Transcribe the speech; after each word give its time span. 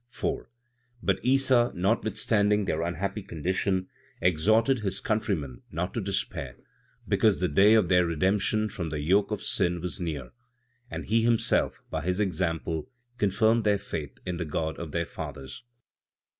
4. 0.07 0.49
But 1.03 1.19
Issa, 1.23 1.71
notwithstanding 1.75 2.65
their 2.65 2.81
unhappy 2.81 3.21
condition, 3.21 3.87
exhorted 4.19 4.79
his 4.79 4.99
countrymen 4.99 5.61
not 5.69 5.93
to 5.93 6.01
despair, 6.01 6.55
because 7.07 7.39
the 7.39 7.47
day 7.47 7.75
of 7.75 7.87
their 7.87 8.03
redemption 8.07 8.67
from 8.67 8.89
the 8.89 8.99
yoke 8.99 9.29
of 9.29 9.43
sin 9.43 9.79
was 9.79 9.99
near, 9.99 10.31
and 10.89 11.05
he 11.05 11.21
himself, 11.21 11.83
by 11.91 12.01
his 12.01 12.19
example, 12.19 12.89
confirmed 13.19 13.63
their 13.63 13.77
faith 13.77 14.17
in 14.25 14.37
the 14.37 14.45
God 14.45 14.79
of 14.79 14.91
their 14.91 15.05
fathers. 15.05 15.61